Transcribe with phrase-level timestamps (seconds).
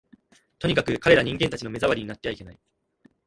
[0.57, 2.59] とにかく、彼等人間たちの目障りになってはいけない